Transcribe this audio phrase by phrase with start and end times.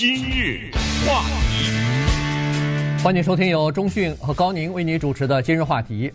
[0.00, 0.70] 今日
[1.06, 6.10] 话题，欢迎收听由中讯和高宁为您主持的今日话题。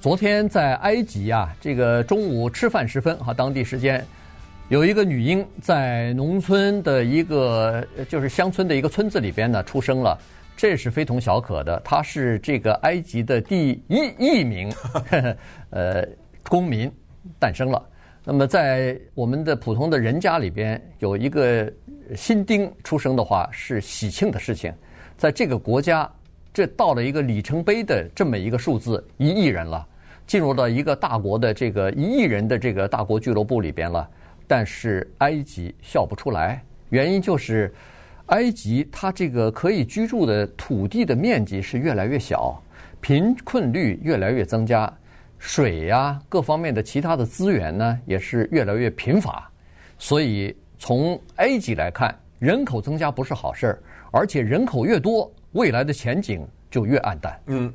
[0.00, 4.04] 昨天在埃及啊，这个中午吃饭时分哈，当地时间
[4.68, 10.18] 有一个女婴在农村的一个就是乡村的一个村子里边呢出生了，
[10.56, 11.80] 这是非同小可的。
[11.84, 15.36] 她是这个埃及的第一亿名呵呵
[15.70, 16.04] 呃
[16.48, 16.90] 公民
[17.38, 17.80] 诞生了。
[18.30, 21.70] 那么在我们的普通的人家里边有一个。
[22.16, 24.72] 新丁出生的话是喜庆的事情，
[25.18, 26.10] 在这个国家，
[26.54, 29.86] 这到了一个里程碑的这么一个数字，一亿人了，
[30.26, 34.08] 进入到一个大国的这个一亿人的这个大国俱乐部里边了。
[34.46, 37.70] 但是埃及笑不出来，原因就是
[38.28, 42.58] 埃及它这个可以居住的土地的面积是越来越小，
[43.02, 44.90] 贫困率越来越增加，
[45.38, 49.50] 水呀各方面的其他的资源呢也是越来越贫乏，
[49.98, 50.56] 所以。
[50.80, 57.36] 从埃及来看，人口增加不是好事儿，而且人口越多，未来的前景就越暗淡。
[57.46, 57.74] 嗯，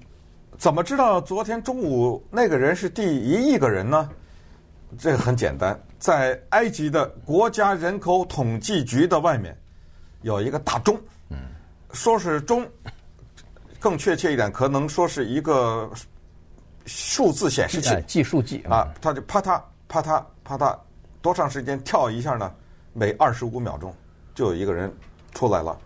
[0.58, 4.09] 怎么知道昨天中午那个人是第一亿个人呢？
[4.97, 9.53] 这个很简单，在埃及的国家人口统计局的外面
[10.22, 10.97] 有一个大钟，
[11.28, 11.38] 嗯，
[11.91, 12.66] 说是钟，
[13.81, 15.91] 更确切一点，可能说是一个
[16.86, 20.78] 数字显示器，计数计啊，它就啪嗒啪嗒啪嗒，
[21.22, 22.52] 多长时间跳一下呢？
[22.94, 23.94] 每二十五秒钟
[24.36, 24.94] 就有一个人
[25.34, 25.78] 出来了，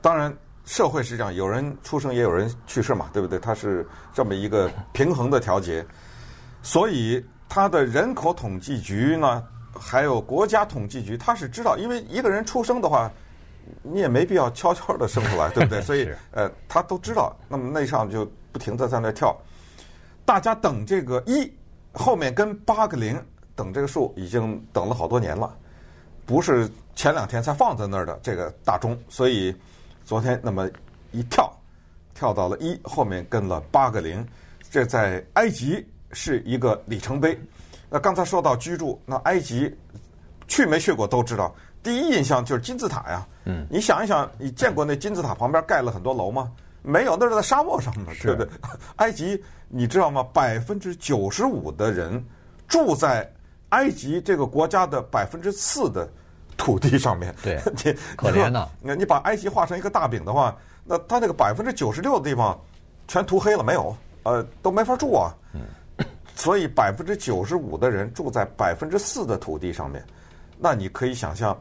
[0.00, 0.32] 当然
[0.64, 3.38] 社会是这样，有人出生也有人去世嘛，对不对？
[3.38, 5.84] 它是这么一个平衡的调节，
[6.62, 9.42] 所以它的人口统计局呢，
[9.78, 13.10] 还有国家统计局，他是知道，因为一个人出生的话，
[13.82, 15.80] 你也没必要悄悄的生出来，对不对？
[15.82, 19.36] 所以呃，他都知道，那么那上就不停的在那跳，
[20.26, 21.50] 大家等这个一
[21.92, 23.18] 后面跟八个零
[23.54, 25.56] 等这个数，已经等了好多年了。
[26.26, 29.54] 不是前两天才放在那儿的这个大钟，所以
[30.04, 30.68] 昨天那么
[31.12, 31.50] 一跳，
[32.12, 34.26] 跳到了一后面跟了八个零，
[34.68, 37.38] 这在埃及是一个里程碑。
[37.88, 39.72] 那刚才说到居住，那埃及
[40.48, 41.54] 去没去过都知道，
[41.84, 43.26] 第一印象就是金字塔呀。
[43.44, 46.50] 嗯，你想一想，你见过那金字塔旁边盖了很多楼吗？
[46.86, 48.48] 没有，那是在沙漠上的，对不对？
[48.96, 50.22] 埃及你知道吗？
[50.32, 52.24] 百分之九十五的人
[52.68, 53.30] 住在。
[53.70, 56.08] 埃及这个国家的百分之四的
[56.56, 58.68] 土地上面，对， 你可怜呐。
[58.80, 62.58] 那你把埃及画成一个大饼的话，那它那个百分之九十六的地方
[63.08, 65.34] 全涂黑了，没有，呃，都没法住啊。
[65.52, 65.62] 嗯。
[66.36, 70.02] 所以百分之九十五的人住在百分之四的土地上面，
[70.58, 71.58] 那你可以想象，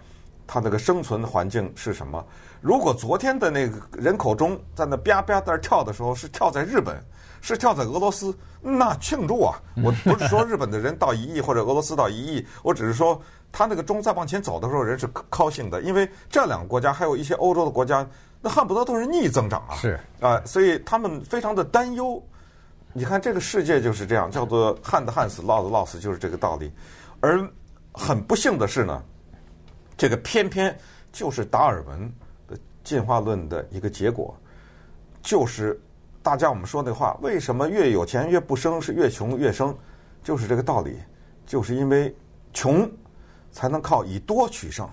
[0.47, 2.25] 它那个生存环境是什么？
[2.61, 6.95] 如果昨天的那个人口中在那啪啪在跳的时候是跳在日本。
[7.41, 9.61] 是跳在俄罗斯，那庆祝啊！
[9.84, 18.03] 我不是说日本的人到一亿或者俄罗斯到一亿，我只是说他那个钟在往前走的时候，人是高兴的，因为这两个国家还有一些欧洲的国家，
[18.41, 19.75] 那恨不得都是逆增长啊！
[19.75, 22.19] 是啊，所以他们非常的担忧。
[22.94, 26.73] 你看这个世界就是这样，叫做旱的旱死，涝的涝死，就是这个道理。
[27.19, 27.47] 而
[27.91, 29.03] 很不幸的是呢，
[29.97, 30.78] 这个偏偏
[31.11, 32.11] 就是达尔文
[32.47, 34.35] 的进化论的一个结果，
[35.22, 35.79] 就是。
[36.25, 39.78] 大家我们说那话，为什么越有钱越不生，是越穷越生？
[40.23, 40.97] 就是这个道理，
[41.45, 42.11] 就是因为
[42.51, 42.91] 穷
[43.51, 44.89] 才能靠以多取胜。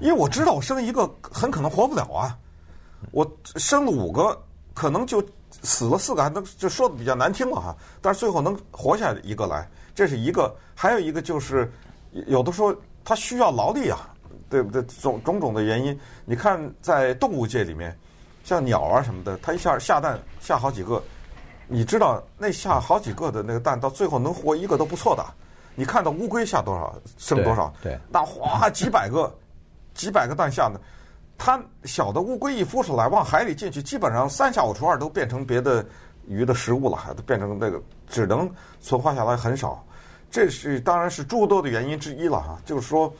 [0.00, 2.38] 因为我知道我生一个很可能活不了啊，
[3.10, 4.42] 我生了五个
[4.72, 5.22] 可能就
[5.60, 7.76] 死了四个，还能就说的比较难听了哈。
[8.00, 10.50] 但是最后能活下一个来，这是一个。
[10.74, 11.70] 还有一个就是
[12.26, 12.74] 有的时候
[13.04, 14.13] 它需要劳力啊，
[14.48, 14.82] 对不对？
[15.00, 17.96] 种种种的原因，你看在动物界里面。
[18.46, 21.02] 像鸟啊什么的，它一下下蛋下好几个，
[21.66, 25.24] 你知道那下好几个的那个蛋，到最后能活一个都不错的。
[25.74, 29.34] 你看到乌龟下多少，剩多少，对，对那哗几百个，
[29.94, 30.78] 几百个蛋下呢，
[31.38, 35.82] 它小的乌龟一孵出来往海里进去，基本上三下五除二都变成别的
[36.26, 38.46] 鱼的食物了，还都变成那个只能
[38.78, 39.82] 存活下来很少。
[40.30, 43.10] 这是当然是诸多的原因之一了哈，就是说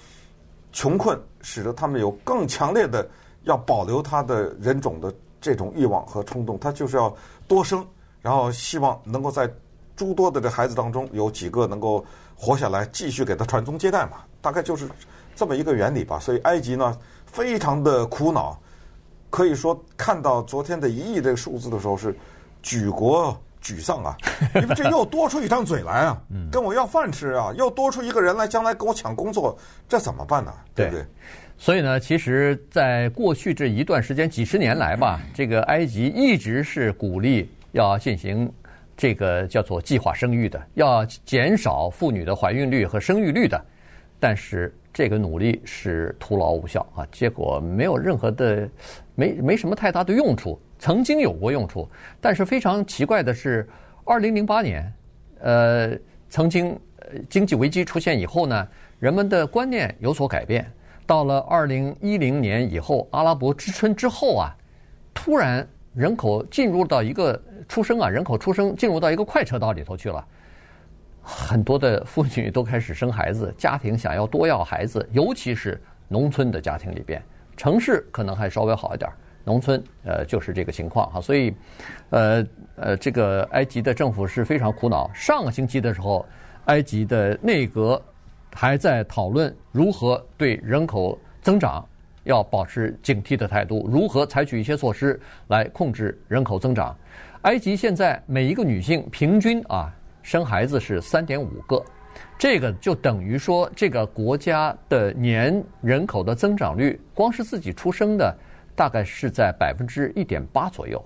[0.74, 3.08] 穷困使得他们有更强烈的。
[3.46, 7.14] 要保留他的人种的这种欲望和冲动，他就是要
[7.46, 7.86] 多生，
[8.22, 9.46] 然后希望能够在
[9.94, 12.02] 诸多的这孩子当中有几个能够
[12.34, 14.12] 活下来，继续给他传宗接代嘛。
[14.40, 14.88] 大概就是
[15.36, 16.18] 这么一个原理吧。
[16.18, 18.58] 所以埃及呢，非常的苦恼，
[19.28, 22.16] 可以说看到昨天的一亿这个数字的时候是
[22.62, 24.16] 举国沮丧啊，
[24.60, 26.22] 因为这又多出一张嘴来啊，
[26.52, 29.58] 跟我要饭吃啊，又多出一个人来，将来跟我抢工作，
[29.88, 30.52] 这怎么办呢？
[30.74, 31.04] 对不对？
[31.56, 38.52] 所以呢，其实，在过去这一段时间，几十年来吧，这个埃及一直是鼓励要进行
[38.96, 43.58] 这个叫做计划生育的，要减少妇女的怀孕率和生育率的。
[44.20, 48.68] 但是这个努力是徒劳无效啊，结果没有任何的，
[49.14, 50.60] 没没什么太大的用处。
[50.84, 51.88] 曾经有过用处，
[52.20, 53.66] 但是非常奇怪的是，
[54.04, 54.92] 二零零八年，
[55.40, 55.98] 呃，
[56.28, 56.78] 曾经
[57.26, 60.70] 经济危机出现以后呢，人们的观念有所改变。
[61.06, 64.54] 到了二零一零年以后，阿拉伯之春之后啊，
[65.14, 70.22] 突然人口进入到一个出生啊，人口出生进入到一个快车道里头去了。
[71.22, 77.22] 很多的妇女都开始生孩子，家庭想要多要孩子，尤其是农村的家庭里边，
[77.56, 79.10] 城市可能还稍微好一点，
[79.44, 81.20] 农村呃就是这个情况哈。
[81.20, 81.54] 所以，
[82.10, 82.44] 呃
[82.76, 85.10] 呃，这个埃及的政府是非常苦恼。
[85.14, 86.26] 上个星期的时候，
[86.64, 88.00] 埃及的内阁
[88.52, 91.86] 还在讨论如何对人口增长
[92.24, 96.96] 要保持警惕的态度，如何采取一些措施来控制人口增长。
[97.42, 99.94] 埃及现在每一个女性平均啊。
[100.26, 101.84] 生孩子是三点五个，
[102.38, 108.34] 这个就等于说，这个国家的年人口的增长率，光是自己出生的，
[108.74, 111.02] 大概是在百分之一点八左右，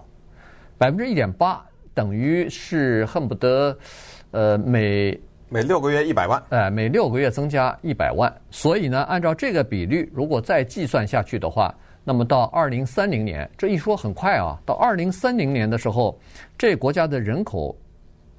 [0.77, 3.77] 百分之一点八等于是恨不得，
[4.31, 5.19] 呃，每
[5.49, 8.33] 每六个月一百万，哎，每六个月增加一百万。
[8.51, 11.75] 所以呢，按照这个比率，如果再计算下去的话，
[12.05, 16.19] 那么到二零三零年，这一说很快啊，到二零三零年的时候，
[16.57, 17.77] 这国家的人口。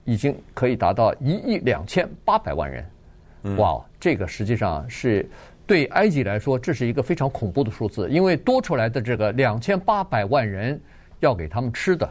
[0.05, 3.79] 已经可以达到一亿两千八百万人，哇！
[3.99, 5.29] 这个实际上是
[5.69, 10.81] 对埃及来说，这是一个非常恐怖的数字，因为多出来的这个两千八百万人
[11.19, 12.09] 要给他们吃的，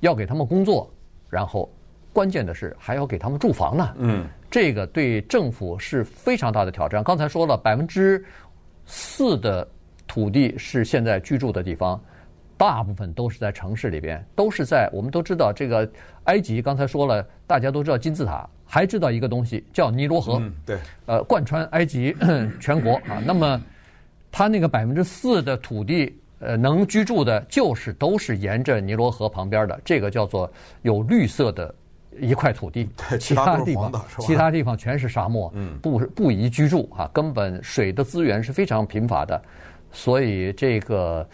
[0.00, 0.92] 要给他们工作，
[1.30, 1.72] 然后
[2.12, 3.94] 关键的是还要给他们住房呢。
[3.98, 7.00] 嗯，这个对政府是非常大的挑战。
[7.04, 8.24] 刚才说了，百分之
[8.84, 9.64] 四的
[10.08, 12.02] 土地是现在居住的地方。
[12.56, 15.88] 大部分都是在城市里边，都是在我们都知道这个
[16.24, 16.60] 埃及。
[16.60, 20.38] 刚才说了，大家都知道金字塔，还知道一个东西叫尼罗河。
[20.40, 20.78] 嗯，对。
[21.06, 22.14] 呃，贯穿埃及
[22.60, 23.20] 全国啊。
[23.24, 23.60] 那么，
[24.30, 30.48] 它那个百分之四的土地，呃，能居住的，就是都是沿着尼罗河旁边的，这个叫做
[30.82, 31.74] 有绿色的
[32.20, 32.88] 一块土地。
[33.08, 39.42] 对，其他地方，其他地方全是沙漠，嗯，不不宜居住啊，根本水的资源是非常贫乏的，
[39.90, 41.26] 所以这个。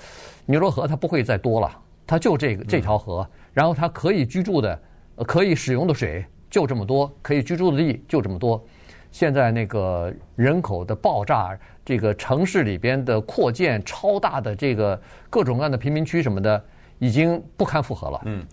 [0.47, 1.75] 尼罗河它不会再多了，
[2.07, 4.79] 它就这个这条河，然后它可以居住的、
[5.27, 6.23] 可以使用的水
[6.55, 8.65] 就这么多，可以居住的地就这么多。
[9.11, 16.65] 现在那个人口的爆炸，这个城市里边的扩建，超大的这个各种各样的贫民区什么的，
[17.01, 18.21] 已经不堪负荷了。
[18.25, 18.47] 嗯，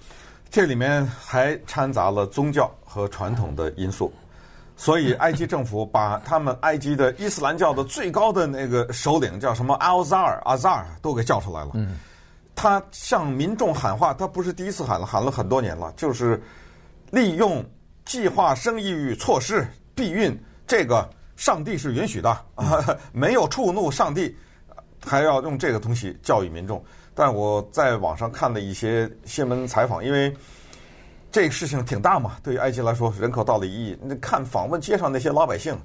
[0.50, 4.12] 这里面还掺杂了宗教和传统的因素，
[4.76, 11.70] 所以埃及政府把他们埃及的伊斯兰教的最高的那个首领叫什么阿尔扎尔阿扎尔都给叫出来了。
[11.76, 12.00] 嗯，
[12.56, 16.42] 他向民众喊话，他不是第一次喊了，喊了很多年了，就是
[17.12, 17.64] 利用
[18.06, 20.38] 计划生育措施避孕。
[20.68, 22.46] 这个上帝是允许的，
[23.12, 24.34] 没有触怒上帝，
[25.04, 26.82] 还要用这个东西教育民众。
[27.14, 30.34] 但我在网上看了一些新闻采访，因为
[31.30, 35.78] 这个事情挺大嘛，对于埃及来说，人口到了一亿，你看访问街上那些老百姓、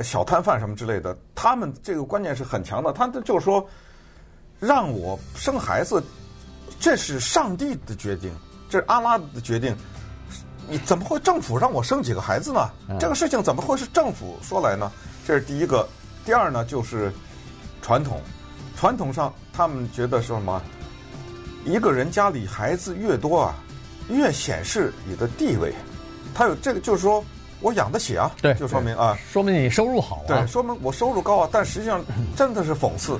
[0.00, 2.92] 小摊贩什么之类的，他们这个观念是很强的。
[2.92, 3.68] 他就是说，
[4.60, 6.00] 让我生孩子，
[6.78, 8.32] 这是上帝的决定，
[8.68, 9.76] 这是阿拉的决定。
[10.70, 12.70] 你怎么会政府让我生几个孩子呢？
[13.00, 14.90] 这个事情怎么会是政府说来呢？
[15.26, 15.86] 这是第一个。
[16.24, 17.12] 第二呢，就是
[17.82, 18.20] 传统，
[18.76, 20.62] 传统上他们觉得是什么？
[21.64, 23.54] 一个人家里孩子越多啊，
[24.08, 25.74] 越显示你的地位。
[26.32, 27.24] 他有这个，就是说
[27.60, 31.48] 我养得起啊，对，就说明啊，说明你收入好啊，对，说明我收入高啊。
[31.50, 32.04] 但实际上
[32.36, 33.18] 真的是讽刺。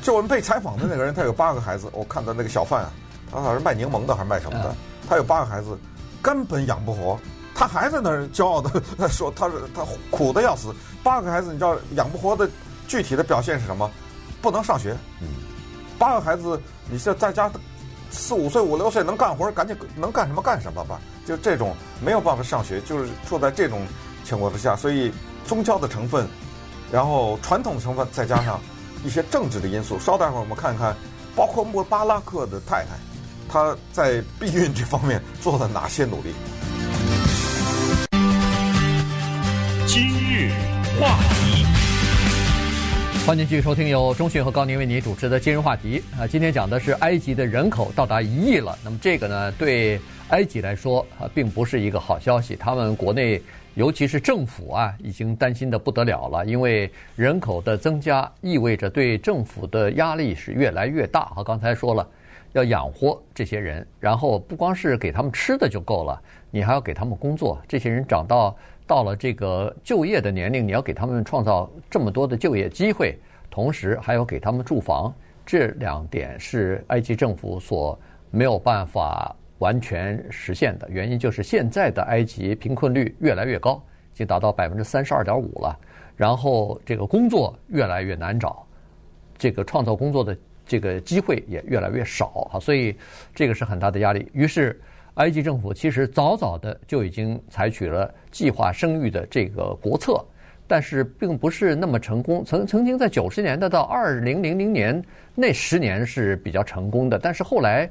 [0.00, 2.90] 就我们被采访的那个人，他有八个孩子，我看到那个小贩啊，
[3.30, 4.74] 他好像是卖柠檬的还是卖什么的，
[5.08, 5.76] 他有八个孩子。
[6.22, 7.18] 根本养不活，
[7.54, 10.72] 他还在那儿骄傲的说他是他苦的要死。
[11.02, 12.48] 八个孩子，你知道养不活的
[12.86, 13.90] 具体的表现是什么？
[14.40, 14.96] 不能上学。
[15.20, 15.26] 嗯，
[15.98, 17.50] 八个孩子，你现在家
[18.10, 21.00] 四五岁五六岁能干活，赶紧能干什么干什么吧。
[21.26, 21.74] 就这种
[22.04, 23.86] 没有办法上学，就是处在这种
[24.24, 24.76] 情况之下。
[24.76, 25.12] 所以
[25.44, 26.26] 宗教的成分，
[26.90, 28.60] 然后传统成分，再加上
[29.04, 29.98] 一些政治的因素。
[29.98, 30.96] 稍待会儿我们看看，
[31.34, 32.90] 包括穆巴拉克的太太。
[33.52, 36.30] 他在避孕这方面做了哪些努力？
[39.86, 40.50] 今日
[40.98, 41.66] 话题，
[43.26, 46.26] 欢迎继续收听由中讯和高宁为您主持的今日话题啊。
[46.26, 52.56] 今天讲的是埃及的人口到达一亿了，那么这个呢，对埃及来说啊，并不是一个好消息。
[52.56, 53.42] 他们国内，
[53.74, 61.44] 尤其是政府啊，已经担心的不得了了，因为人口的增加意味着对政府的压力是越来越大啊。
[61.44, 62.08] 刚才说了。
[62.52, 67.60] 要养活这些人，然后不光是给他们吃的就够了，你还要给他们工作。
[67.66, 68.56] 这些人长到
[68.86, 73.18] 到了这个就业的年龄，你要给他们创造这么多的就业机会，
[73.50, 75.12] 同时还要给他们住房。
[75.44, 77.98] 这两点是埃及政府所
[78.30, 83.82] 没有办法完全实现的原因，就是现在的埃及贫困率越来越高，
[84.12, 85.76] 已经达到百分之三十二点五了。
[86.16, 88.64] 然后这个工作越来越难找，
[89.36, 90.36] 这个创造工作的
[90.72, 92.96] 这个机会也越来越少哈，所以
[93.34, 94.26] 这个是很大的压力。
[94.32, 94.80] 于是，
[95.16, 100.24] 埃及政府其实早早的就已经采取了计划生育的这个国策，
[100.66, 102.42] 但是并不是那么成功。
[102.42, 107.86] 曾曾经在九十年代到二零零零年那十年是比较成功的，但是后来，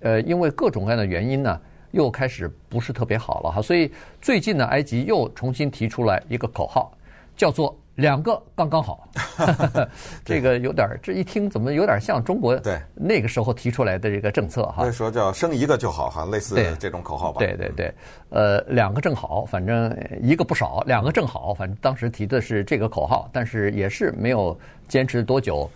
[0.00, 1.58] 呃，因为各种各样的原因呢，
[1.92, 3.62] 又开始不是特别好了哈。
[3.62, 6.94] 所以最近呢，埃及又重新提出来一个口号。
[7.36, 9.08] 叫做两个刚刚好，
[10.24, 14.84] 这个有点儿，这一听怎么有点像中国对那个时候提出来的这个政策哈？
[14.84, 17.38] 那时候叫生一个就好哈，类似这种口号吧？
[17.40, 17.94] 对对对，
[18.30, 25.70] 呃，两个正好，反正一个不少，两个正好，反正当时提的是这个口号，但是也是没有坚持多久，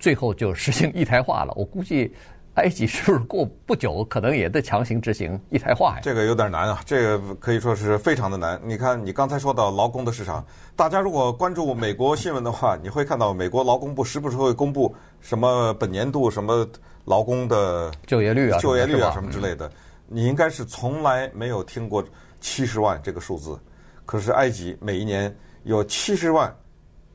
[0.00, 1.52] 最后就实行一胎化了。
[1.54, 2.12] 我估计。
[2.58, 6.00] 埃及是不是过不久可能也得强行执行一胎化呀？
[6.02, 8.60] 这个有点难啊，这个可以说是非常的难。
[8.64, 16.68] 你看，你刚才说到劳工的市场，大家如果关注美国新闻的话，你会看到美国劳工部时不时会公布什么本年度什么
[17.04, 19.70] 劳工的就业率啊、就业率啊什么之类的。
[20.06, 22.04] 你应该是从来没有听过
[22.40, 23.58] 七十万这个数字，
[24.04, 26.52] 可是埃及每一年有七十万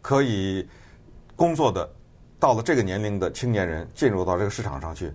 [0.02, 0.66] 可以
[1.36, 1.90] 工作的
[2.40, 5.12] 到了这个年龄的青年人进入到这个市场上去。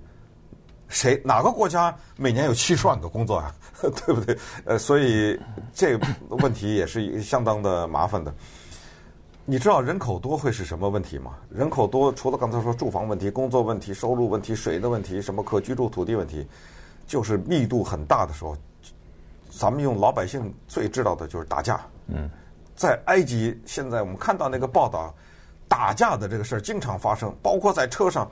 [0.88, 3.54] 谁哪个国家每年有七十万个工作啊？
[3.80, 4.37] 对不对？
[4.64, 5.38] 呃，所以
[5.73, 8.33] 这个问题也是相当的麻烦的。
[9.45, 11.37] 你知道人口多会是什么问题吗？
[11.50, 16.47] 人口多除了刚才说住房问题、工作问题、收入问题、水的问题、什么可居住土地问题，
[17.07, 18.57] 就是密度很大的时候，
[19.50, 21.80] 咱们用老百姓最知道的就是打架。
[22.09, 22.28] 嗯，
[22.75, 25.14] 在埃及现在我们看到那个报道，
[25.68, 28.28] 打架的这个事儿经常发生，包括在车上。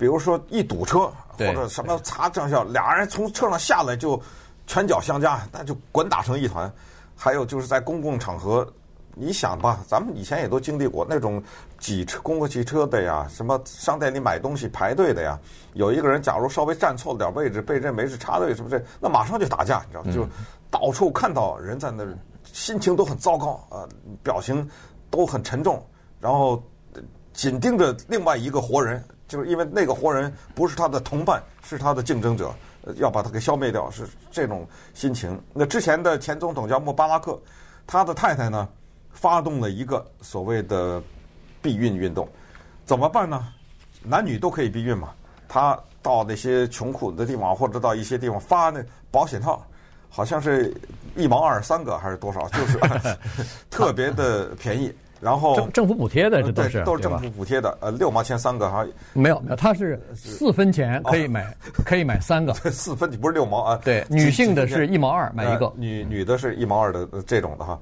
[0.00, 4.18] 比如说一堵车或者什么擦正效，俩人从车上下来就
[4.66, 6.72] 拳脚相加，那就滚打成一团。
[7.14, 8.66] 还有就是在公共场合，
[9.14, 11.42] 你想吧，咱们以前也都经历过那种
[11.78, 15.38] 挤车公共汽车的呀，什么商店里买东西排队的呀，
[15.74, 20.12] 有一个人假如稍微站错了点位置，被认为是插队什么这，那马上就打架，你知道吗？
[20.14, 20.26] 就
[20.70, 22.16] 到处看到人在那儿，
[22.50, 23.84] 心情都很糟糕啊，
[24.22, 24.66] 表情
[25.10, 25.86] 都很沉重，
[26.18, 26.62] 然后
[27.34, 29.04] 紧盯着另外一个活人。
[29.30, 32.52] 就是因为那个活人不是他的同伴，是他的竞争者，
[32.96, 35.40] 要把他给消灭掉，是这种心情。
[35.54, 37.40] 那之前的前总统叫穆巴拉克，
[37.86, 38.68] 他的太太呢，
[39.12, 41.00] 发动了一个所谓的
[41.62, 42.28] 避孕运动，
[42.84, 43.46] 怎么办呢？
[44.02, 45.10] 男女都可以避孕嘛。
[45.46, 49.64] 他到那些穷苦的地方，或者到一些地方发那保险套，
[50.08, 50.74] 好像是
[51.14, 52.80] 一毛二三个还是多少，就是
[53.70, 54.92] 特别的便宜。
[55.20, 58.86] 然后政政府补贴的这都是对，都是政府补贴的，呃，六毛钱三个哈。
[59.12, 62.54] 没有没有，它是四分钱可以买，哦、 可以买三个。
[62.72, 63.78] 四分不是六毛啊。
[63.84, 67.78] 对，女性的是一毛二买一个，呃、女女的是一毛二的这种的哈。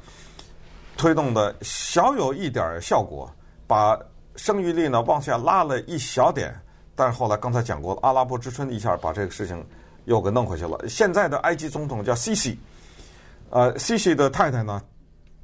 [0.96, 3.30] 推动的小有一点效果，
[3.68, 3.96] 把
[4.34, 6.52] 生育率呢往下拉了一小点，
[6.96, 9.64] 但是后来刚才讲过了，阿拉伯之春一下把这个事情
[10.06, 10.76] 又给弄回去了。
[10.88, 12.58] 现在的埃及总统叫西西，
[13.50, 14.82] 呃，西西的太太呢？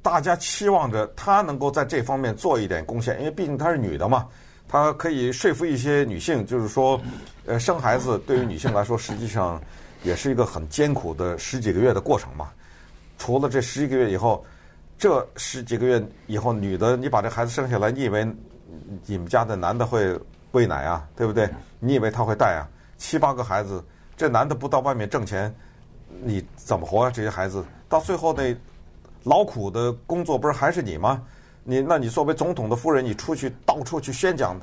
[0.05, 4.27] 大家期望着她能够在这方面做一点贡献，因为毕竟她是女的嘛，
[4.67, 7.01] 她可以说服一些女性，就是说，
[7.47, 9.59] 呃，生孩子对于女性来说，实际上
[10.03, 12.51] 也是一个很艰苦的十几个月的过程嘛。
[13.17, 14.45] 除了这十几个月以后，
[14.95, 18.23] 这十几个月以后，女的你把这孩子生下来，你以为
[19.07, 20.15] 你们家的男的会
[20.51, 21.49] 喂奶啊，对不对？
[21.79, 22.69] 你以为他会带啊？
[22.99, 23.83] 七八个孩子，
[24.15, 25.51] 这男的不到外面挣钱，
[26.21, 27.09] 你怎么活啊？
[27.09, 28.55] 这些孩子到最后那。
[29.25, 31.21] 劳苦的工作不是还是你吗？
[31.63, 34.55] 你那你作为总统的夫人，你出去到处去宣讲，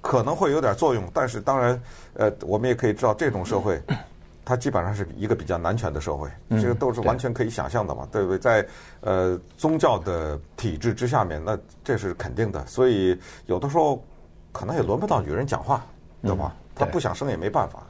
[0.00, 1.04] 可能会有点作用。
[1.12, 1.78] 但是当然，
[2.14, 3.78] 呃，我们也可以知道，这种社会，
[4.42, 8.38] 它基本上是一个比较男权的社会，这个都是完全可以想象的嘛，对不对？
[8.38, 8.66] 在
[9.02, 12.66] 呃宗教的体制之下面，那这是肯定的。
[12.66, 13.14] 所以
[13.44, 14.02] 有的时候
[14.50, 15.84] 可能也轮不到女人讲话，
[16.22, 16.56] 对吧？
[16.74, 17.86] 她不想生也没办法。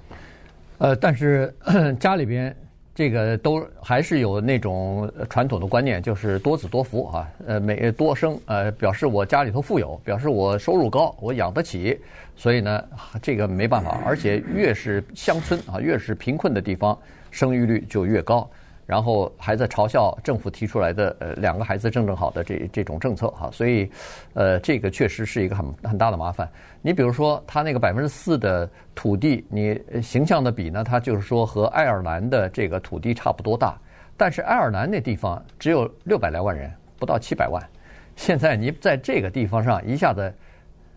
[0.78, 1.54] 呃，但是
[2.00, 2.52] 家里边。
[3.00, 11.98] 这个都还是有那种传统的观念，就是多子多福啊，呃，每多生，呃，表示我家里头富有，表示我收入高，我养得起，
[12.36, 12.84] 所以呢，
[13.22, 16.98] 这个没办法，而且越是乡村啊，越是贫困的地方，
[17.30, 18.46] 生育率就越高。
[18.90, 23.88] 然后还在嘲笑政府提出来的呃两个孩子正正好的这这种政策哈，所以
[24.34, 26.50] 呃这个确实是一个很很大的麻烦。
[26.82, 33.78] 你比如说他那个百分之四的土地，你形象的比呢，他就是说和爱尔兰的这个土地差不多大，
[34.16, 36.68] 但是爱尔兰那地方只有六百来万人，
[36.98, 37.62] 不到七百万，
[38.16, 40.34] 现在你在这个地方上一下子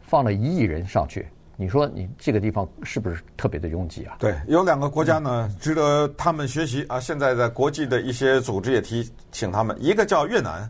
[0.01, 1.27] 放了一亿人上去。
[1.55, 4.15] 你说你这个地方是不是特别的拥挤啊？
[4.17, 6.99] 对，有两个国家呢，值得他们学习啊。
[6.99, 10.67] 现在在国际的一些组织也提醒他们，一个叫越南，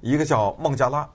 [0.00, 1.08] 一个叫孟加拉。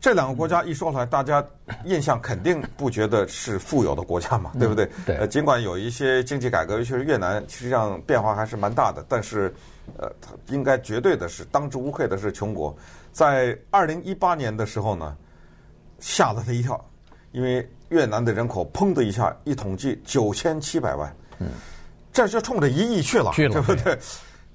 [0.00, 1.44] 这两个国家一说出来，大家
[1.84, 4.90] 印象肯定不觉得是富有的国家嘛，对不对？
[5.06, 5.16] 对。
[5.18, 9.54] 呃，尽管有一些经济改革，尤其是越南，实际上变化还是蛮大的，但是
[9.98, 10.10] 呃，
[10.48, 12.76] 应该绝对的是当之无愧的是穷国。
[13.12, 15.16] 在二零一八年的时候呢，
[16.00, 16.84] 吓了他一跳，
[17.30, 17.64] 因为。
[17.92, 21.48] 越南的人口砰的一下，一统计九千七百万，嗯，
[22.10, 23.98] 这就冲着一亿去了，去了，对不对？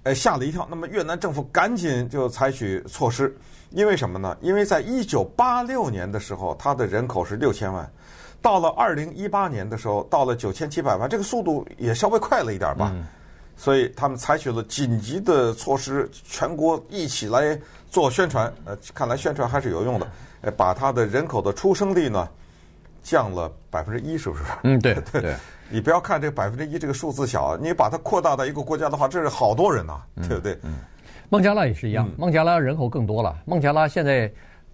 [0.03, 0.65] 哎，吓了一跳。
[0.67, 3.37] 那么越南政府赶紧就采取措施，
[3.69, 4.35] 因为什么呢？
[4.41, 7.87] 因为在一九八六年的时候，它的人口是六千万，
[8.41, 12.91] 到了二零一八年的时候，到了九千七百万，这个速度也稍微快了一点吧。
[12.95, 13.05] 嗯，
[13.55, 17.59] 所以他们采取了紧急的措施，全国一起来
[17.91, 18.51] 做宣传。
[18.65, 20.07] 呃，看来宣传还是有用的。
[20.41, 22.29] 呃，把它的人口的出生率呢，
[23.07, 24.43] 降了百分之一，是不是？
[24.63, 25.21] 嗯，对 对。
[25.21, 25.35] 对
[25.69, 30.57] 你不要看这百分之一这个数字小，你把它扩大到一个国家的话，这是好多人呐、啊，对不对？
[30.63, 30.75] 嗯。
[31.29, 33.37] 孟加拉也是一样，孟加拉人口更多了。
[33.45, 34.29] 孟加拉现在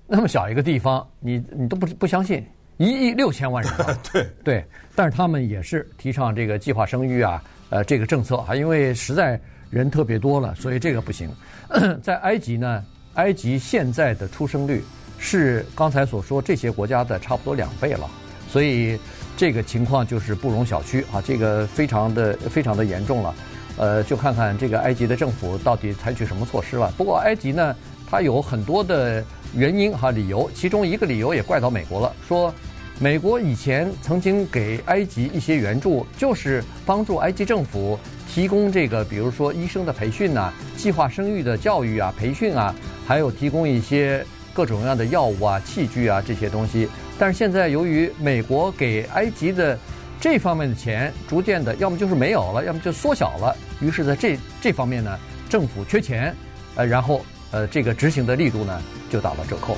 [0.07, 2.43] 那么小一个地方，你你都不不相信，
[2.77, 3.73] 一亿六千万人。
[4.11, 4.65] 对对。
[4.95, 9.39] 但是他们也是提倡这个计划生育啊，呃，这个政策啊，因为实在
[9.71, 11.27] 人特别多了，所以这个不行。
[12.03, 12.85] 在埃及呢，
[13.15, 14.83] 埃及现在的出生率
[15.17, 18.07] 是刚才所说这些国家的差不多两倍了。
[18.53, 18.99] 所以
[19.35, 23.35] 这个情况就是不容小觑啊，这个非常的非常的严重了，
[23.77, 26.93] 呃，就看看这个埃及的政府到底采取什么措施了。
[26.95, 27.75] 不过埃及呢，
[28.07, 32.53] 它有很多的原因哈理由，其中一个理由也怪到美国了，说
[32.99, 37.97] 美国以前曾经给埃及一些援助，就是帮助埃及政府
[38.31, 42.75] 提供这个，比如说医生的培训呐、计划生育的教育啊、培训啊，
[43.07, 46.87] 还有提供一些各种各样的药物啊、器具啊这些东西。
[47.23, 49.79] 但是现在，由于美国给埃及的
[50.19, 53.55] 这方面的钱逐渐的，要么就是没有了，要么就缩小了。
[53.79, 56.35] 于是，在这这方面呢，政府缺钱，
[56.75, 59.77] 呃，然后呃，这个执行的力度呢就打了折扣。